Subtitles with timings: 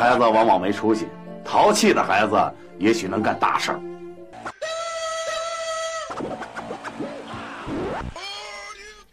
[0.00, 1.06] 孩子往往没出息，
[1.44, 2.34] 淘气的孩子
[2.78, 3.80] 也许能干大事儿。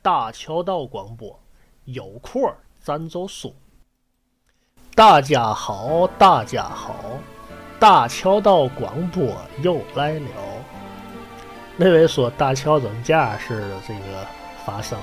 [0.01, 1.37] 大桥道广播，
[1.83, 2.41] 有空
[2.79, 3.53] 咱就说。
[4.95, 6.95] 大家好，大家好，
[7.77, 10.29] 大桥道广播又来了。
[11.75, 14.25] 那位说大桥怎么架势的这个
[14.65, 14.97] 发生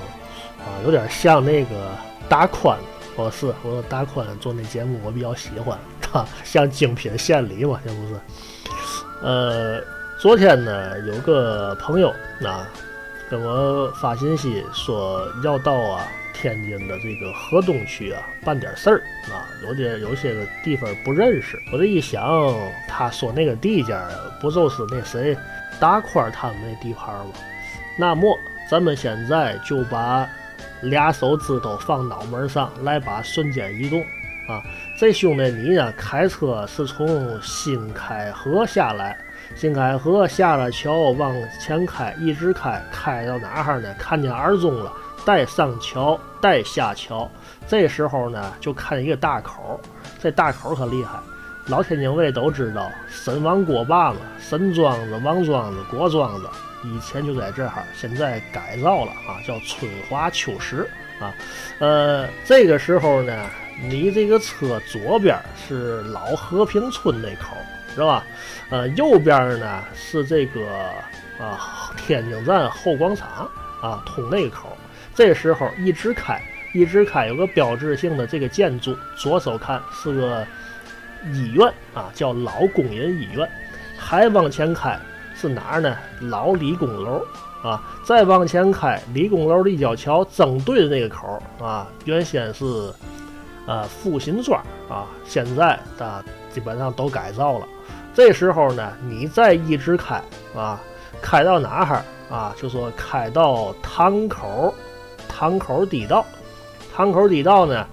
[0.57, 1.91] 啊，有点像那个
[2.27, 2.75] 大宽。
[3.15, 8.15] 我，是我说大宽做那节目我比较喜欢， 他像精品献礼嘛，这不是？
[9.21, 9.81] 呃，
[10.19, 12.09] 昨天呢有个朋友
[12.43, 12.67] 啊
[13.29, 21.57] 跟我发信息说要到啊天津的这个河东区啊办点事儿啊，有点有些个地方不认识。
[21.71, 22.53] 我这一想，
[22.87, 23.97] 他说那个地界
[24.41, 25.35] 不就是那谁
[25.79, 27.31] 大宽他们那地盘吗？
[27.97, 28.37] 那么
[28.69, 30.27] 咱们现在就把。
[30.89, 33.99] 俩手指头放脑门上，来把瞬间移动
[34.47, 34.61] 啊！
[34.97, 35.91] 这兄弟你呢？
[35.97, 39.17] 开车是从新开河下来，
[39.55, 43.93] 新开河下了桥往前开，一直开，开到哪哈呢？
[43.97, 44.91] 看见二中了，
[45.25, 47.29] 带上桥，带下桥。
[47.67, 49.79] 这时候呢，就看一个大口，
[50.19, 51.17] 这大口可厉害，
[51.67, 56.47] 老天津卫都知道，沈王郭坝嘛，沈庄子、王庄子、郭庄子。
[56.85, 60.87] 以前就在这儿，现在改造了啊，叫春华秋实
[61.19, 61.33] 啊。
[61.79, 63.49] 呃，这个时候呢，
[63.81, 67.55] 你这个车左边是老和平村那口，
[67.93, 68.23] 是吧？
[68.69, 70.61] 呃，右边呢是这个
[71.39, 73.49] 啊天津站后广场
[73.81, 74.77] 啊，通那口。
[75.15, 76.41] 这时候一直开，
[76.73, 80.45] 一直开，有个标志性的这个建筑，左手看是个
[81.33, 83.49] 医院啊，叫老工人医院。
[83.97, 84.99] 还往前开。
[85.35, 85.95] 是哪儿呢？
[86.21, 87.21] 老理工楼
[87.61, 87.83] 啊！
[88.03, 92.65] 再往前开，理工楼立交桥正对的那个口啊，原先是
[93.65, 94.59] 呃复兴庄
[94.89, 97.67] 啊，现在啊基本上都改造了。
[98.13, 100.21] 这时候呢，你再一直开
[100.55, 100.79] 啊，
[101.21, 102.01] 开到哪儿
[102.33, 102.55] 啊？
[102.57, 104.73] 就说开到堂口，
[105.27, 106.25] 堂口地道，
[106.95, 107.85] 堂口地道呢，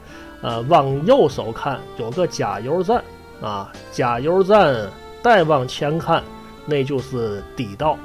[0.42, 3.02] 呃，往右手看有个加油站
[3.40, 4.88] 啊，加油站
[5.22, 6.22] 再往前看。
[6.66, 7.98] 那就是地道，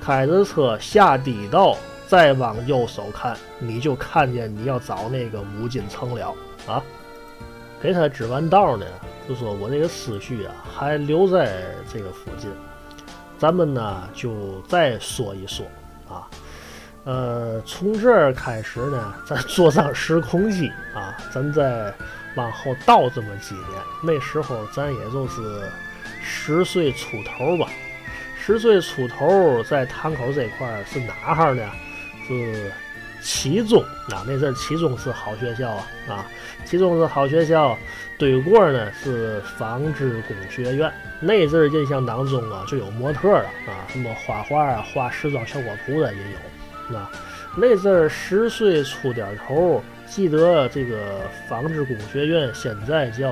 [0.00, 6.34] 开着车下地道，再往右手看，你就看见你要找那个五金城了
[6.66, 6.82] 啊！
[7.80, 8.86] 给他指完道呢，
[9.28, 12.50] 就说我这个思绪啊还留在这个附近，
[13.38, 15.66] 咱们呢就再说一说
[16.08, 16.28] 啊。
[17.04, 21.92] 呃，从这儿开始呢，咱坐上时空机啊，咱再
[22.36, 25.68] 往后倒这么几年，那时候咱也就是
[26.22, 27.68] 十岁出头吧。
[28.44, 31.62] 十岁出头，在堂口这块是哪哈呢？
[32.26, 32.72] 是
[33.22, 33.80] 七中
[34.10, 36.26] 啊，那阵七中是好学校啊啊，
[36.64, 37.78] 七中是好学校。
[38.18, 40.92] 对过呢是纺织工学院。
[41.20, 46.20] 那阵印象当中啊，就有模特了啊，什么画画啊、画时装效果图的也
[46.90, 47.08] 有啊。
[47.56, 50.98] 那阵十岁出点头，记得这个
[51.48, 53.30] 纺织工学院现在叫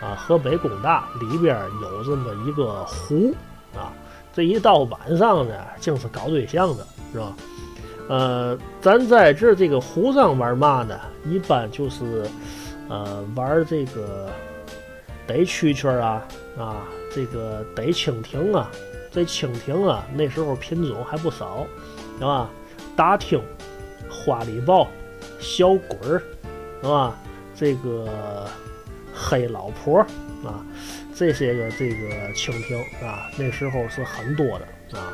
[0.00, 3.34] 啊河北工大，里边有这么一个湖
[3.74, 3.92] 啊。
[4.38, 7.36] 这一到晚上呢，竟是搞对象的，是吧？
[8.08, 10.96] 呃，咱在这这个湖上玩嘛呢？
[11.24, 12.24] 一般就是，
[12.88, 14.30] 呃，玩这个
[15.26, 16.22] 逮蛐蛐啊，
[16.56, 16.76] 啊，
[17.12, 18.70] 这个逮蜻蜓啊。
[19.10, 21.66] 这蜻蜓啊，那时候品种还不少，
[22.20, 22.48] 是吧？
[22.94, 23.42] 大听、
[24.08, 24.86] 花里豹、
[25.40, 26.22] 小鬼儿，
[26.80, 27.18] 是吧？
[27.56, 28.46] 这个
[29.12, 29.98] 黑老婆
[30.44, 30.64] 啊。
[31.18, 35.12] 这些个这个蜻蜓啊，那时候是很多的啊，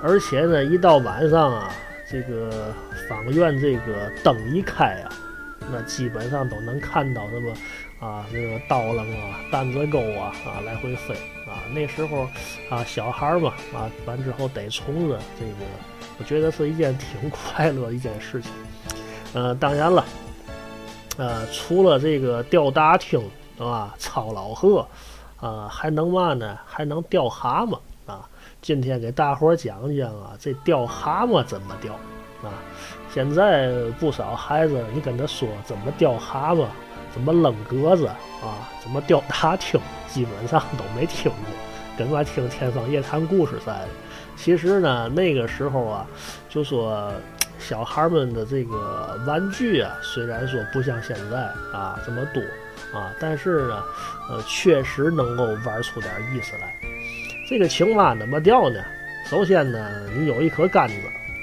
[0.00, 1.74] 而且呢，一到晚上啊，
[2.08, 2.72] 这个
[3.08, 5.10] 方院这个灯一开啊，
[5.72, 7.52] 那基本上都能看到什么
[7.98, 11.14] 啊，这个刀郎啊、担子钩啊啊来回飞
[11.48, 11.66] 啊。
[11.74, 12.28] 那时候
[12.70, 15.52] 啊，小孩嘛啊，完之后逮虫子，这个
[16.18, 18.52] 我觉得是一件挺快乐的一件事情。
[19.32, 20.04] 呃，当然了，
[21.16, 23.20] 呃，除了这个吊大听
[23.58, 24.86] 啊、操老鹤。
[25.40, 26.58] 啊，还能嘛呢？
[26.66, 28.28] 还能钓蛤蟆啊！
[28.60, 31.94] 今天给大伙讲讲啊，这钓蛤蟆怎么钓
[32.46, 32.52] 啊？
[33.12, 36.66] 现在不少孩子，你跟他说怎么钓蛤蟆，
[37.12, 43.88] 怎么扔鸽子啊，怎么钓大青，基本上都没听过，跟我听天方夜谭故事似的。
[44.36, 46.06] 其实呢，那个时候啊，
[46.50, 47.10] 就说
[47.58, 51.38] 小孩们的这个玩具啊，虽然说不像现在
[51.72, 52.42] 啊这么多。
[52.92, 53.84] 啊，但是呢，
[54.28, 56.74] 呃，确实能够玩出点意思来。
[57.48, 58.80] 这个青蛙怎么钓呢？
[59.26, 60.94] 首先呢，你有一颗杆子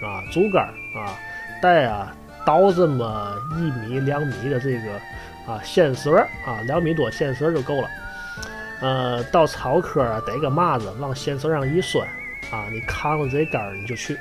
[0.06, 1.18] 啊，竹竿啊，
[1.62, 2.14] 带啊
[2.46, 6.14] 倒这么一米两米的这个啊线绳
[6.46, 7.90] 啊，两米多线绳就够了。
[8.80, 12.02] 呃，到草棵啊，逮个麻子往线绳上一拴，
[12.52, 14.16] 啊，你扛着这杆儿你就去，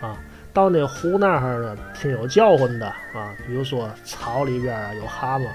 [0.00, 0.16] 啊，
[0.52, 5.46] 到那湖那儿呢，挺有叫唤的啊，比如说草里边啊有蛤蟆，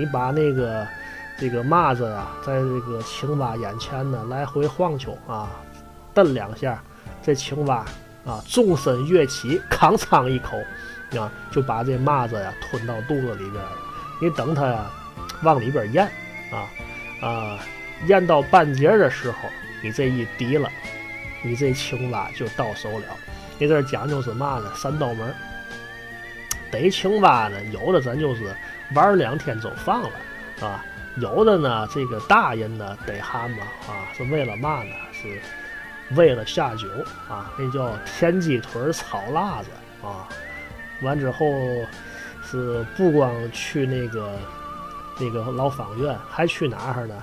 [0.00, 0.86] 你把那个
[1.38, 5.50] 这个麻子呀，在这个青蛙眼前呢来回晃悠啊，
[6.14, 6.82] 蹬两下，
[7.22, 7.84] 这青蛙
[8.24, 10.56] 啊纵身跃起，吭哧一口，
[11.20, 13.72] 啊，就把这麻子呀吞到肚子里边了。
[14.22, 14.90] 你等它呀
[15.42, 16.10] 往里边咽，
[16.50, 17.58] 啊啊。
[18.06, 19.36] 咽到半截的时候，
[19.82, 20.66] 你这一滴了，
[21.44, 23.04] 你这青蛙就到手了。
[23.58, 24.72] 那阵讲究是嘛呢？
[24.74, 25.30] 三道门。
[26.70, 28.56] 逮青蛙呢，有的咱就是
[28.94, 30.10] 玩两天就放了，
[30.60, 30.84] 啊，
[31.16, 34.90] 有的呢，这个大人呢逮蛤蟆啊，是为了嘛呢？
[35.12, 35.40] 是
[36.16, 36.88] 为了下酒
[37.28, 39.68] 啊，那叫田鸡腿炒辣子
[40.02, 40.28] 啊。
[41.02, 41.46] 完之后
[42.42, 44.38] 是不光去那个
[45.18, 47.14] 那个老方院，还去哪儿呢？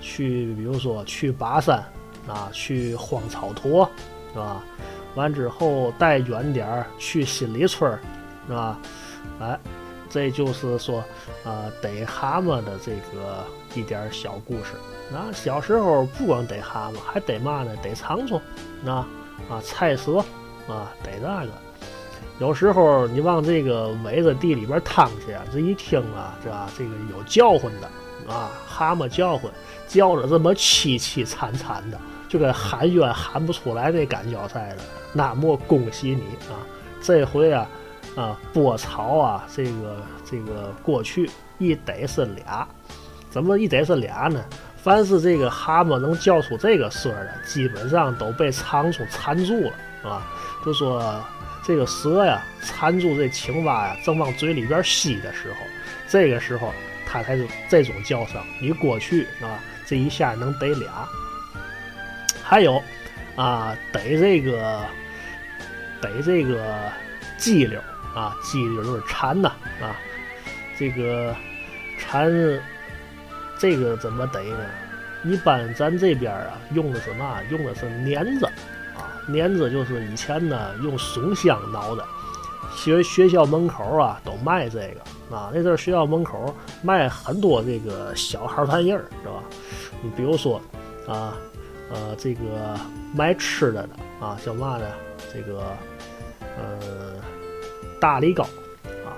[0.00, 1.82] 去，比如说去巴山
[2.26, 3.88] 啊，去荒草坨，
[4.32, 4.62] 是吧？
[5.14, 7.96] 完之后带远点儿去新里村，
[8.48, 8.78] 是吧？
[9.40, 9.58] 哎，
[10.12, 11.02] 这就是说，
[11.42, 13.44] 呃，逮蛤蟆的这个
[13.74, 14.74] 一点小故事。
[15.10, 17.74] 那小时候不光逮蛤蟆，还逮嘛呢？
[17.82, 18.38] 逮苍虫，
[18.84, 19.08] 啊
[19.50, 20.18] 啊，菜蛇
[20.68, 21.50] 啊，逮那个。
[22.38, 27.88] 有时候你往这个苇子地里边趟去，这一听啊，这啊这个有叫唤的。
[28.32, 29.50] 啊，蛤蟆叫唤，
[29.88, 31.98] 叫着这么凄凄惨惨的，
[32.28, 34.76] 就跟喊冤喊不出来那感觉似的。
[35.12, 36.62] 那么恭喜你啊，
[37.02, 37.66] 这回啊，
[38.16, 42.66] 啊波草啊，这个这个过去一逮是俩，
[43.30, 44.44] 怎么一逮是俩呢？
[44.82, 50.26] 凡是这个蛤蟆能叫出这个声的，基本上都被苍虫缠住了啊。
[50.64, 51.22] 就说
[51.64, 55.56] 这个蛇呀，缠住这青蛙呀，正往嘴里边吸的时候，
[56.08, 56.72] 这个时候。
[57.04, 61.06] 它才是这种叫声，你过去啊，这一下能逮俩。
[62.42, 62.82] 还有
[63.36, 64.80] 啊，逮这个
[66.00, 66.90] 逮这个
[67.36, 67.78] 鸡溜
[68.14, 69.48] 啊，鸡溜就是馋呐
[69.80, 69.96] 啊。
[70.78, 71.34] 这个
[71.98, 72.30] 馋
[73.58, 74.64] 这个怎么得呢？
[75.24, 77.40] 一般咱这边啊，用的是嘛？
[77.50, 78.46] 用的是捻子
[78.96, 82.04] 啊，捻子就是以前呢用松香挠的。
[82.74, 89.42] 学学校门口啊都卖这个啊，那阵学校门口卖很多这个小孩玩意儿，是吧？
[90.02, 90.60] 你比如说
[91.06, 91.34] 啊，
[91.92, 92.40] 呃，这个
[93.14, 93.90] 卖吃的的
[94.26, 94.86] 啊，叫嘛呢？
[95.32, 95.76] 这个
[96.40, 97.12] 呃，
[98.02, 98.42] 大梨糕
[99.06, 99.14] 啊，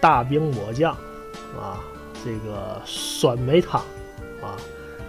[0.00, 0.96] 大饼抹酱
[1.54, 1.84] 啊，
[2.24, 3.82] 这个酸梅汤
[4.40, 4.56] 啊，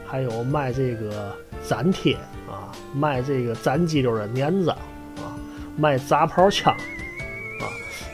[0.06, 1.34] 还有卖这个
[1.70, 2.16] 粘贴
[2.50, 5.40] 啊，卖这个粘鸡柳的粘子啊，
[5.78, 6.74] 卖杂炮枪。
[6.74, 7.64] 啊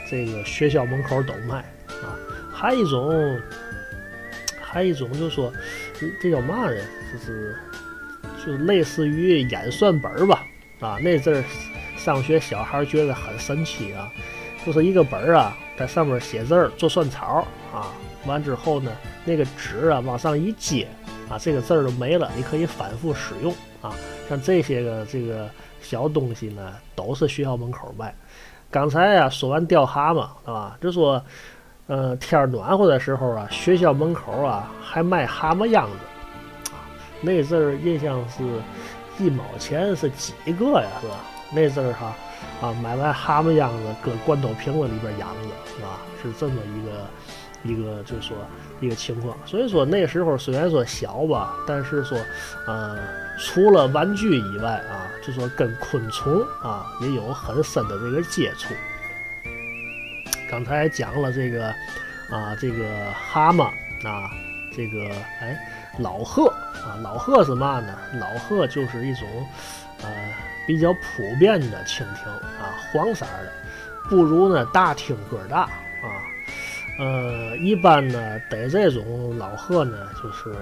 [0.07, 1.57] 这个学校门口都卖
[2.03, 2.13] 啊，
[2.53, 3.41] 还一种，
[4.61, 5.51] 还一种就说，
[6.21, 6.77] 这叫嘛呢？
[7.11, 7.57] 就是
[8.45, 10.45] 就类似于演算本吧
[10.79, 10.99] 啊。
[11.01, 11.43] 那阵儿
[11.97, 14.07] 上学，小孩觉得很神奇啊，
[14.65, 17.87] 就是一个本儿啊，在上面写字儿做算草啊，
[18.25, 18.91] 完之后呢，
[19.23, 20.87] 那个纸啊往上一接
[21.29, 23.93] 啊，这个字儿就没了，你可以反复使用啊。
[24.27, 25.47] 像这些个这个
[25.81, 28.13] 小东西呢，都是学校门口卖。
[28.71, 30.77] 刚才啊说完钓蛤蟆，是吧？
[30.81, 31.23] 就说，
[31.87, 36.81] 呃，天儿暖和的时候啊，学校门口啊还卖蛤蟆秧子，啊，
[37.21, 38.43] 那阵儿印象是
[39.19, 41.17] 一毛钱是几个呀，是吧？
[41.51, 42.15] 那阵儿哈，
[42.61, 46.01] 啊，买完蛤蟆秧子搁罐头瓶子里边养着，是吧？
[46.21, 47.05] 是这么一个。
[47.67, 48.37] 一个就是说
[48.79, 52.15] 一个情况，所以说那时候虽然说小吧，但是说，
[52.67, 52.95] 呃，
[53.39, 58.71] 除了玩具以外啊，就说跟昆虫啊也有很深的这个接触。
[60.47, 61.69] 刚才讲了这个
[62.29, 63.63] 啊，这个蛤蟆
[64.07, 64.29] 啊，
[64.71, 65.09] 这个
[65.41, 65.57] 哎
[65.97, 66.47] 老鹤
[66.85, 67.97] 啊，老鹤是嘛呢？
[68.19, 69.27] 老鹤就是一种
[70.03, 70.07] 呃
[70.65, 73.51] 比较普遍的蜻蜓啊，黄色的，
[74.09, 75.69] 不如呢大厅个大啊。
[76.99, 80.55] 呃，一般呢逮这种老鹤呢，就是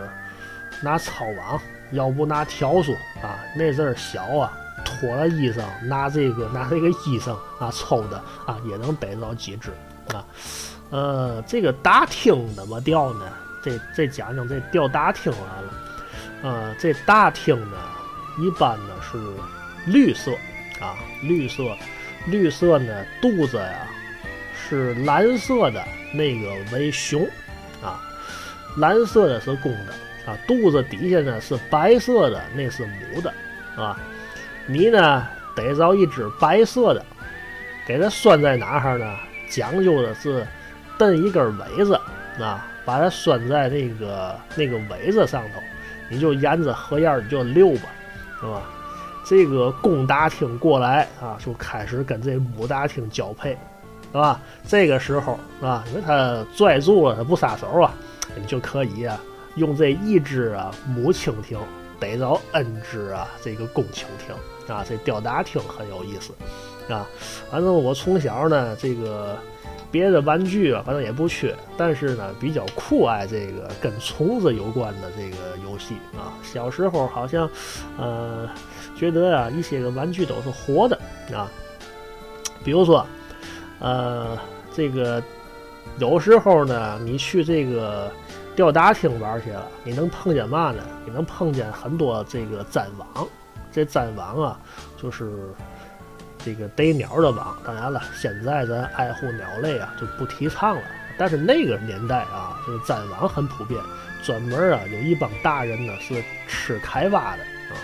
[0.82, 3.38] 拿抄网，要不拿笤帚啊。
[3.56, 4.52] 那阵儿小啊，
[4.84, 9.70] 脱了衣裳，拿这个拿这个衣裳啊抽的啊，也能逮着几只
[10.14, 10.26] 啊。
[10.90, 13.26] 呃，这个大厅怎么钓呢？
[13.64, 15.74] 这这讲讲这钓大厅完了。
[16.42, 17.78] 呃，这大厅呢，
[18.40, 19.18] 一般呢是
[19.86, 20.32] 绿色
[20.80, 21.76] 啊，绿色，
[22.28, 23.88] 绿色呢肚子呀
[24.54, 25.84] 是蓝色的。
[26.16, 27.28] 那个为雄，
[27.82, 28.00] 啊，
[28.78, 33.34] 蓝色的是公的，啊，肚子底下呢是白色的，那是母的，
[33.76, 34.00] 啊，
[34.68, 37.04] 你呢逮着一只白色的，
[37.88, 39.18] 给它拴在哪儿呢？
[39.50, 40.46] 讲究的是
[41.00, 42.00] 蹬一根苇子，
[42.40, 45.60] 啊，把它拴在那个那个苇子上头，
[46.10, 47.90] 你就沿着河沿儿你就溜吧，
[48.40, 48.62] 是吧？
[49.26, 53.52] 这个公大厅过来啊，就开始跟这母大厅交配，
[54.12, 54.42] 是吧？
[54.68, 55.84] 这个时候啊？
[55.90, 57.94] 因为它拽住了，它不撒手啊，
[58.36, 59.20] 你就可以啊，
[59.56, 61.58] 用这一只啊母蜻蜓
[62.00, 66.34] 逮着 N 只啊这个公蜻蜓啊，这吊大厅很有意思
[66.94, 67.08] 啊。
[67.50, 69.38] 反正我从小呢，这个
[69.94, 76.36] 别的玩具啊，反正也不缺，但是呢，比较酷爱这个跟虫子有关的这个游戏啊。
[76.44, 77.50] 小时候好像，
[77.98, 78.50] 呃。
[78.96, 80.96] 觉得啊，一些个玩具都是活的
[81.34, 81.50] 啊，
[82.64, 83.06] 比如说，
[83.80, 84.38] 呃，
[84.72, 85.22] 这个
[85.98, 88.10] 有时候呢，你去这个
[88.56, 90.82] 吊打厅玩去了，你能碰见嘛呢？
[91.06, 93.28] 你能碰见很多这个粘网，
[93.72, 94.60] 这粘网啊，
[94.96, 95.54] 就是
[96.44, 97.58] 这个逮鸟的网。
[97.66, 100.82] 当然了，现在咱爱护鸟类啊，就不提倡了。
[101.18, 103.80] 但是那个年代啊，这个粘网很普遍，
[104.24, 107.78] 专门啊，有一帮大人呢是吃开挖的啊。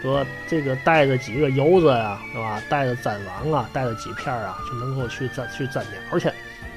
[0.00, 2.62] 说这个带着几个油子呀，是吧？
[2.68, 6.28] 带着粘网啊，带着几片啊，就能够去粘去粘鸟去，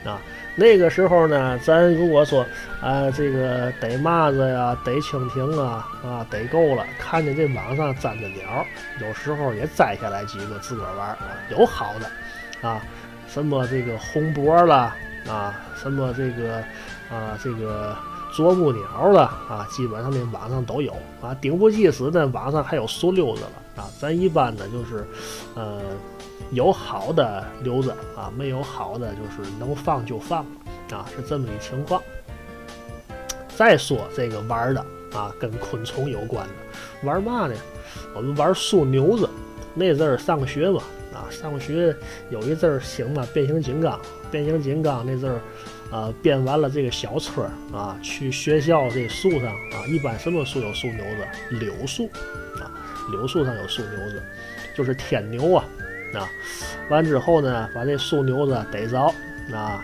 [0.07, 0.19] 啊。
[0.55, 2.45] 那个时候呢，咱如果说
[2.81, 8.65] 啊，这个逮蚂蚱呀，逮蜻蜓啊，啊，逮够了，看见这网上粘的鸟，
[9.01, 11.27] 有时候也摘下来几个自个儿玩啊。
[11.49, 12.81] 有好的，啊，
[13.27, 14.95] 什么这个红脖了，
[15.27, 16.57] 啊，什么这个
[17.09, 17.95] 啊，这个。
[18.35, 20.91] 啄木鸟了啊，基本上那网上都有
[21.21, 21.35] 啊。
[21.39, 23.85] 顶不济时呢，网上还有树溜子了啊。
[23.99, 25.05] 咱一般呢就是，
[25.53, 25.79] 呃，
[26.51, 30.45] 有好的留着啊，没有好的就是能放就放
[30.91, 32.01] 啊，是这么一情况。
[33.55, 37.55] 再说这个玩的啊，跟昆虫有关的，玩嘛呢？
[38.15, 39.29] 我们玩树牛子。
[39.75, 41.95] 那阵儿上学嘛，啊，上学
[42.29, 43.99] 有一阵儿行嘛变形金刚，
[44.29, 45.39] 变形金刚那阵儿。
[45.91, 51.57] 啊，编完了这个小车啊，去学校这树上啊，一般什么树有树牛子？
[51.59, 52.09] 柳树
[52.55, 52.65] 啊，
[53.11, 54.23] 柳树上有树牛子，
[54.75, 55.63] 就是天牛啊
[56.13, 56.29] 啊。
[56.89, 58.99] 完之后呢，把这树牛子逮着
[59.53, 59.83] 啊，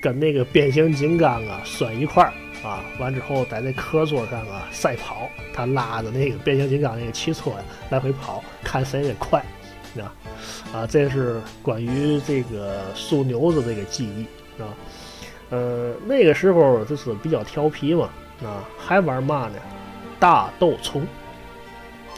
[0.00, 2.32] 跟那个变形金刚啊拴一块儿
[2.66, 2.84] 啊。
[2.98, 7.56] 完之后在那课桌上啊赛跑，他拉着那个变形金刚那个汽车呀
[7.90, 9.44] 来回跑，看谁的快
[9.98, 10.12] 啊
[10.72, 10.86] 啊。
[10.86, 14.68] 这是关于这个树牛子这个记忆啊。
[15.50, 18.08] 呃，那个时候就是比较调皮嘛，
[18.42, 19.54] 啊，还玩嘛呢？
[20.18, 21.06] 大斗虫。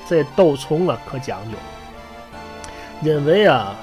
[0.09, 1.59] 这斗虫啊可讲究，
[3.03, 3.77] 因为啊，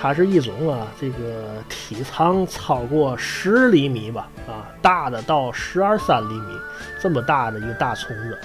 [0.00, 6.58] 它是一种啊，这个体长超过十厘米吧，啊，大的到十二三厘米
[7.00, 8.38] 这么大的一个大虫子，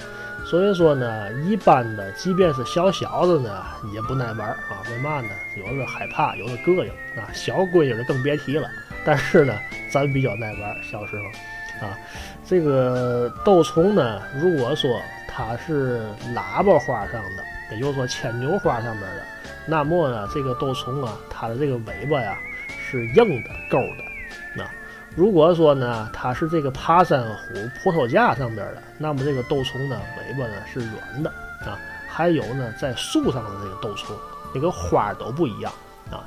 [0.44, 3.62] 所以说呢，一般的即便是小小的呢，
[3.92, 4.82] 也不耐玩啊。
[4.90, 5.28] 为嘛呢？
[5.56, 7.28] 有的害怕，有的膈应啊。
[7.32, 8.68] 小闺女的更别提了。
[9.04, 9.54] 但是呢，
[9.90, 10.76] 咱比较耐玩。
[10.82, 11.96] 小时候，啊，
[12.44, 16.02] 这个斗虫呢，如果说它是
[16.34, 19.22] 喇叭花上的，也就是说牵牛花上面的，
[19.66, 22.36] 那么呢，这个斗虫啊，它的这个尾巴呀
[22.90, 24.04] 是硬的、勾的。
[24.56, 24.64] 那
[25.14, 31.78] 如果说呢，它是这个爬山虎葡萄架上边的，那么这个斗虫呢，尾巴呢是软的啊。
[32.08, 34.16] 还有呢，在树上的这个斗虫，
[34.54, 35.72] 那个花都不一样
[36.10, 36.26] 啊。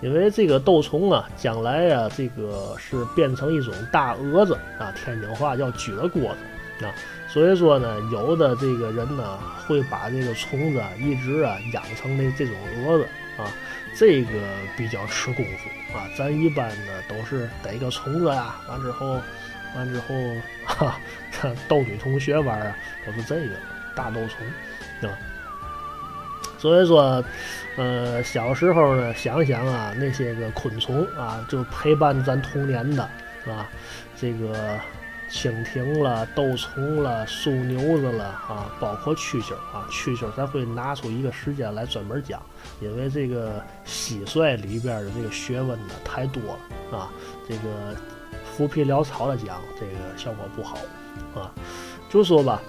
[0.00, 6.36] 因为这个斗虫啊，将来呀，这个是变成一种大蛾子啊，天津话叫撅锅子
[6.84, 6.94] 啊，
[7.28, 13.04] 所以说呢，有的这个人呢，会把这个虫子一直啊养成那这种蛾子
[13.36, 13.46] 啊，
[13.94, 14.30] 这个
[14.76, 16.08] 比较吃功夫啊。
[16.16, 19.20] 咱一般呢都是逮个虫子呀，完之后，
[19.76, 20.14] 完之后
[20.64, 21.00] 哈，
[21.68, 23.54] 逗女同学玩啊，都是这个
[23.94, 25.16] 大斗虫啊。
[26.58, 27.24] 所以说。
[27.76, 33.08] 呃，小时候呢，想想啊，那些个昆虫啊，就陪伴咱童年的，
[33.44, 33.70] 是吧？
[34.20, 34.78] 这个
[35.30, 42.42] 蜻蜓了、斗虫了、树牛子了啊，包括蛐蛐啊，蛐蛐咱会拿出一个时间来专门讲，
[42.80, 47.10] 因为这个蟋蟀里边的这个学问呢太多了啊。
[47.48, 47.96] 这个
[48.44, 50.78] 浮皮潦草的讲，这个效果不好
[51.34, 51.52] 啊。
[52.08, 52.60] 就说吧，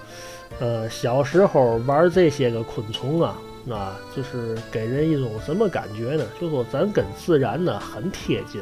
[0.60, 3.36] 呃，小时候玩这些个昆虫啊。
[3.70, 6.24] 啊，就是给人一种什么感觉呢？
[6.40, 8.60] 就说咱跟自然呢很贴近，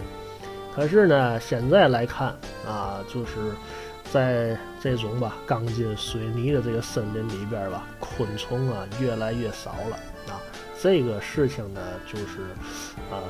[0.77, 2.37] 可是呢，现在来看
[2.69, 3.31] 啊，就是
[4.13, 9.97] 在这种吧钢筋水泥的这个森林里边吧，昆虫啊越来越少了
[10.33, 10.41] 啊。
[10.83, 12.55] 这个事情呢，就是
[13.11, 13.23] 呃，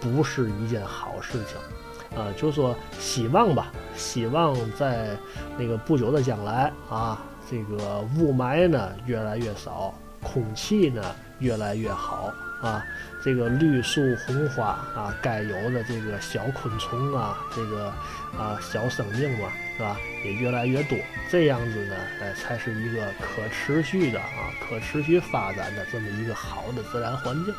[0.00, 2.32] 不是一件好事情啊。
[2.36, 5.16] 就说希望吧，希望在
[5.58, 9.94] 那个不久的将来啊，这个雾霾呢越来越少。
[10.22, 11.02] 空气呢
[11.38, 12.30] 越来越好，
[12.60, 12.84] 啊，
[13.22, 17.86] 这个绿树红花啊，该有的这个小昆虫啊，这个
[18.38, 19.96] 啊小生命嘛，是吧？
[20.24, 20.98] 也越来越多，
[21.30, 27.54] 这样子呢，呃，才是一个可持续的啊，可持续发展的这么一个好的自然环境。